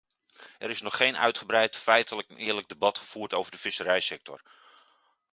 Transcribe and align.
Er 0.59 0.69
is 0.69 0.81
nog 0.81 0.95
geen 0.97 1.17
uitgebreid, 1.17 1.75
feitelijk 1.75 2.29
en 2.29 2.37
eerlijk 2.37 2.67
debat 2.67 2.97
gevoerd 2.97 3.33
over 3.33 3.51
de 3.51 3.57
visserijsector. 3.57 4.41